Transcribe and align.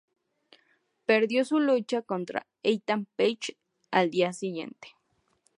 Perdió 1.05 1.45
su 1.45 1.59
lucha 1.59 2.01
contra 2.01 2.47
Ethan 2.63 3.05
Page 3.15 3.59
al 3.91 4.09
día 4.09 4.33
siguiente. 4.33 4.95